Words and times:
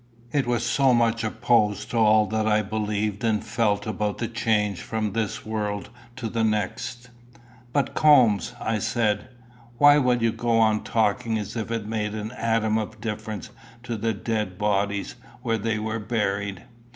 It 0.31 0.47
was 0.47 0.65
so 0.65 0.95
much 0.95 1.23
opposed 1.23 1.91
to 1.91 1.97
all 1.97 2.25
that 2.25 2.47
I 2.47 2.63
believed 2.63 3.23
and 3.23 3.43
felt 3.45 3.85
about 3.85 4.17
the 4.17 4.27
change 4.27 4.81
from 4.81 5.13
this 5.13 5.45
world 5.45 5.91
to 6.15 6.27
the 6.27 6.43
next! 6.43 7.11
"But, 7.71 7.93
Coombes," 7.93 8.53
I 8.59 8.79
said, 8.79 9.27
"why 9.77 9.99
will 9.99 10.23
you 10.23 10.31
go 10.31 10.57
on 10.57 10.83
talking 10.83 11.37
as 11.37 11.55
if 11.55 11.69
it 11.69 11.85
made 11.85 12.15
an 12.15 12.31
atom 12.31 12.79
of 12.79 12.99
difference 12.99 13.51
to 13.83 13.95
the 13.95 14.11
dead 14.11 14.57
bodies 14.57 15.17
where 15.43 15.59
they 15.59 15.77
were 15.77 15.99
buried? 15.99 16.63